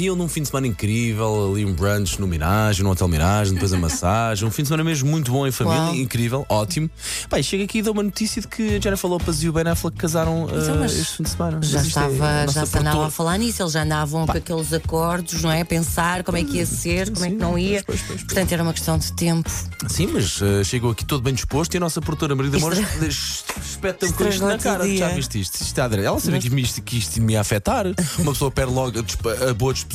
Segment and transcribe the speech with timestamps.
[0.00, 3.70] vinham num fim de semana incrível, ali um brunch no Mirage, no Hotel Mirage, depois
[3.70, 4.48] a massagem.
[4.48, 5.94] Um fim de semana mesmo muito bom em família, Uau.
[5.94, 6.88] incrível, ótimo.
[7.28, 9.68] Pai, chega aqui e dou uma notícia de que a Jennifer Lopez e o Ben
[9.68, 11.58] Affleck casaram Então, uh, este fim de semana.
[11.62, 15.42] Já é estava, já se andava a falar nisso, eles já andavam com aqueles acordos,
[15.42, 15.60] não é?
[15.60, 17.84] A pensar como é que ia ser, como é que não ia.
[17.84, 18.24] pois, pois, pois.
[18.24, 19.50] Portanto, era uma questão de tempo.
[19.86, 22.80] Sim, mas uh, chegou aqui todo bem disposto e a nossa produtora Maria de Amores
[23.62, 24.96] espeta um com isto na cara.
[24.96, 25.54] Já viste isto?
[25.56, 25.94] Isto está a.
[25.94, 27.84] Ela sabia que, isto, que isto me ia afetar.
[28.18, 29.89] Uma pessoa perde logo a, a boa disposição.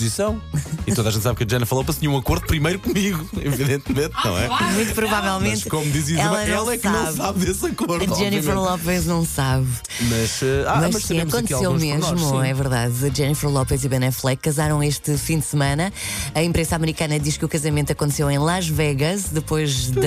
[0.87, 4.13] E toda a gente sabe que a Jennifer Lopez tinha um acordo primeiro comigo, evidentemente,
[4.23, 4.47] não é?
[4.73, 5.63] Muito provavelmente.
[5.63, 7.95] Mas como diz Isabel, ela, ela, é que não sabe desse acordo.
[7.95, 8.83] A Jennifer obviamente.
[8.83, 9.67] Lopez não sabe.
[10.01, 12.49] Mas, uh, ah, mas, mas sim, aconteceu mesmo, pormenores, sim.
[12.49, 13.05] é verdade.
[13.05, 15.91] A Jennifer Lopez e Ben Affleck casaram este fim de semana.
[16.33, 20.01] A imprensa americana diz que o casamento aconteceu em Las Vegas, depois da,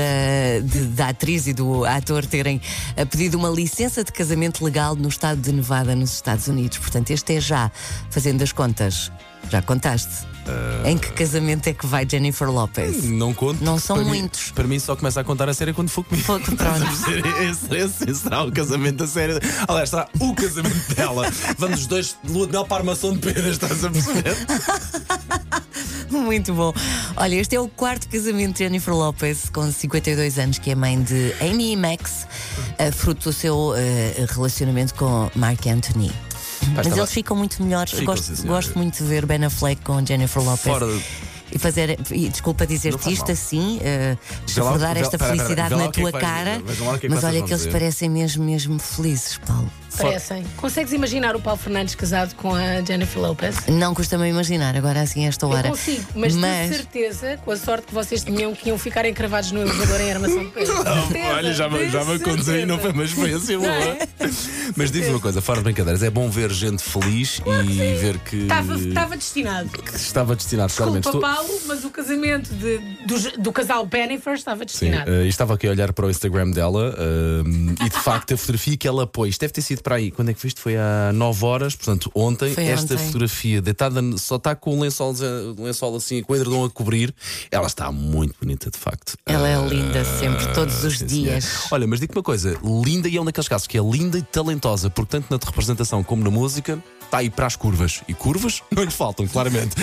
[0.63, 2.61] de- da atriz e do ator terem
[2.97, 6.79] eh, pedido uma licença de casamento legal no estado de Nevada, nos Estados Unidos.
[6.79, 7.71] Portanto, este é já,
[8.11, 9.11] fazendo as contas.
[9.51, 10.27] Já contaste?
[10.47, 10.89] Ah.
[10.91, 13.05] Em que casamento é que vai Jennifer Lopez?
[13.05, 13.63] Não conto.
[13.63, 14.51] Não são para mim- muitos.
[14.53, 16.27] para mim só começa a contar a série quando for comigo.
[16.41, 16.53] Pronto.
[17.43, 19.39] Esse, esse- esse será o casamento a sério.
[19.67, 21.31] Aliás, será o casamento dela.
[21.59, 24.37] Vamos os dois de lua de mel para a armação de pedras, estás a perceber?
[26.11, 26.73] Muito bom.
[27.17, 31.01] Olha, este é o quarto casamento de Jennifer Lopez, com 52 anos, que é mãe
[31.03, 32.27] de Amy e Max,
[32.79, 36.11] eh, fruto do seu eh, relacionamento com Mark Anthony.
[36.79, 37.93] Mas estava- eles ficam muito melhores.
[37.93, 40.63] Ficam, gosto, sim, gosto muito de ver Ben Affleck com Jennifer Lopez.
[40.79, 40.87] Fora
[41.51, 43.33] E fazer, e desculpa dizer-te isto mal.
[43.33, 47.43] assim, uh, esta pera, pera, felicidade vê lá na é tua cara, é mas olha
[47.43, 49.71] que eles parecem mesmo, mesmo felizes, Paulo.
[50.03, 50.45] Parecem.
[50.57, 53.57] Consegues imaginar o Paulo Fernandes casado com a Jennifer Lopez?
[53.69, 55.69] Não custa-me imaginar, agora assim, a esta hora.
[55.69, 56.41] Eu consigo, mas, de
[56.77, 60.45] certeza, com a sorte que vocês tinham, que iam ficar encravados no elevador em armação
[60.45, 60.73] de peso.
[61.09, 63.71] Certeza, Olha, já, me- já me aconteceu e não foi uma experiência boa.
[63.71, 64.09] é?
[64.77, 68.37] Mas diz uma coisa, fora de brincadeiras, é bom ver gente feliz e ver que,
[68.43, 69.69] Estava, estava destinado.
[69.71, 71.05] que estava destinado claramente.
[71.05, 75.11] Desculpa, Estou- Paulo, mas o casamento de- do, do casal Bennifer estava Sim, destinado.
[75.11, 78.77] eh, estava aqui a olhar para o Instagram dela eh, e de facto a fotografia
[78.77, 80.11] que ela pôs, deve ter sido para aí.
[80.11, 80.61] Quando é que viste?
[80.61, 82.53] Foi há 9 horas, portanto, ontem.
[82.55, 83.07] Foi esta ontem.
[83.07, 85.15] fotografia deitada, só está com o lençol,
[85.59, 87.15] lençol assim, com o edredom a cobrir.
[87.51, 89.17] Ela está muito bonita, de facto.
[89.25, 91.45] Ela é Eh, linda sempre, todos os sim, dias.
[91.45, 91.69] senhora.
[91.73, 94.23] Olha, mas digo-te uma coisa: linda e é um daqueles casos que é linda e
[94.23, 96.79] talentosa, porque tanto na representação como na música.
[97.09, 98.03] Está aí para as curvas.
[98.07, 99.75] E curvas não lhe faltam, claramente.